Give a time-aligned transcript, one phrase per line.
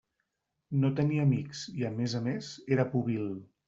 [0.85, 3.35] No tenia amics i, a més a més, era pobil.